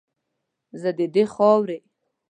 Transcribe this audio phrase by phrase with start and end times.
[0.81, 1.77] زه ددې خاورې